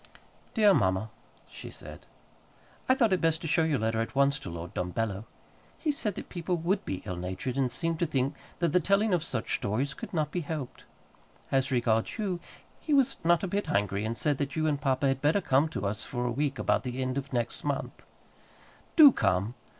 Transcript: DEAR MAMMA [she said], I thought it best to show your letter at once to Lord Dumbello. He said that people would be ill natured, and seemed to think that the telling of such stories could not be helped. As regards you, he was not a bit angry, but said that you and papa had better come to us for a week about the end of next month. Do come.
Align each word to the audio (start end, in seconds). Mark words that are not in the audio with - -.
DEAR 0.55 0.73
MAMMA 0.73 1.11
[she 1.47 1.69
said], 1.69 2.07
I 2.89 2.95
thought 2.95 3.13
it 3.13 3.21
best 3.21 3.39
to 3.43 3.47
show 3.47 3.61
your 3.61 3.77
letter 3.77 4.01
at 4.01 4.15
once 4.15 4.39
to 4.39 4.49
Lord 4.49 4.73
Dumbello. 4.73 5.25
He 5.77 5.91
said 5.91 6.15
that 6.15 6.27
people 6.27 6.57
would 6.57 6.83
be 6.85 7.03
ill 7.05 7.15
natured, 7.17 7.55
and 7.55 7.71
seemed 7.71 7.99
to 7.99 8.07
think 8.07 8.35
that 8.57 8.69
the 8.69 8.79
telling 8.79 9.13
of 9.13 9.23
such 9.23 9.53
stories 9.53 9.93
could 9.93 10.11
not 10.11 10.31
be 10.31 10.39
helped. 10.41 10.85
As 11.51 11.69
regards 11.69 12.17
you, 12.17 12.39
he 12.79 12.95
was 12.95 13.17
not 13.23 13.43
a 13.43 13.47
bit 13.47 13.69
angry, 13.69 14.07
but 14.07 14.17
said 14.17 14.39
that 14.39 14.55
you 14.55 14.65
and 14.65 14.81
papa 14.81 15.07
had 15.07 15.21
better 15.21 15.39
come 15.39 15.67
to 15.69 15.85
us 15.85 16.03
for 16.03 16.25
a 16.25 16.31
week 16.31 16.57
about 16.57 16.81
the 16.81 16.99
end 16.99 17.15
of 17.15 17.31
next 17.31 17.63
month. 17.63 18.01
Do 18.95 19.11
come. 19.11 19.53